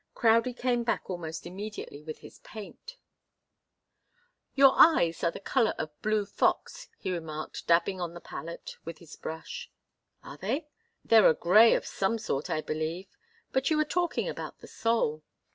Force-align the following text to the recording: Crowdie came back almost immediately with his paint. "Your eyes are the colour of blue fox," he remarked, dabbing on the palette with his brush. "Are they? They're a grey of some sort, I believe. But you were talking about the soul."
Crowdie 0.15 0.55
came 0.57 0.81
back 0.81 1.07
almost 1.11 1.45
immediately 1.45 2.01
with 2.01 2.21
his 2.21 2.39
paint. 2.39 2.97
"Your 4.55 4.73
eyes 4.75 5.23
are 5.23 5.29
the 5.29 5.39
colour 5.39 5.75
of 5.77 5.91
blue 6.01 6.25
fox," 6.25 6.89
he 6.97 7.11
remarked, 7.11 7.67
dabbing 7.67 8.01
on 8.01 8.15
the 8.15 8.19
palette 8.19 8.77
with 8.83 8.97
his 8.97 9.15
brush. 9.15 9.69
"Are 10.23 10.37
they? 10.37 10.65
They're 11.05 11.29
a 11.29 11.35
grey 11.35 11.75
of 11.75 11.85
some 11.85 12.17
sort, 12.17 12.49
I 12.49 12.61
believe. 12.61 13.15
But 13.51 13.69
you 13.69 13.77
were 13.77 13.85
talking 13.85 14.27
about 14.27 14.57
the 14.57 14.67
soul." 14.67 15.21